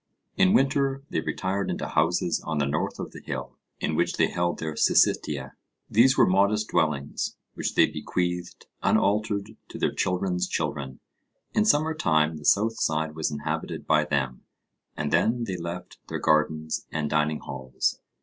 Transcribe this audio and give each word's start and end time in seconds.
In 0.35 0.53
winter 0.53 1.03
they 1.11 1.21
retired 1.21 1.69
into 1.69 1.87
houses 1.89 2.39
on 2.43 2.57
the 2.57 2.65
north 2.65 2.97
of 2.99 3.11
the 3.11 3.21
hill, 3.23 3.59
in 3.79 3.95
which 3.95 4.13
they 4.13 4.29
held 4.31 4.57
their 4.57 4.75
syssitia. 4.75 5.51
These 5.91 6.17
were 6.17 6.25
modest 6.25 6.69
dwellings, 6.69 7.35
which 7.53 7.75
they 7.75 7.85
bequeathed 7.85 8.65
unaltered 8.81 9.57
to 9.69 9.77
their 9.77 9.93
children's 9.93 10.47
children. 10.47 11.01
In 11.53 11.65
summer 11.65 11.93
time 11.93 12.37
the 12.37 12.45
south 12.45 12.79
side 12.79 13.13
was 13.13 13.29
inhabited 13.29 13.85
by 13.85 14.03
them, 14.05 14.41
and 14.97 15.13
then 15.13 15.43
they 15.43 15.55
left 15.57 15.99
their 16.07 16.17
gardens 16.17 16.87
and 16.91 17.07
dining 17.07 17.37
halls. 17.41 17.99